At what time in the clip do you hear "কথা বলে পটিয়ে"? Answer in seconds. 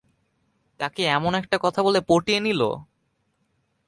1.61-2.39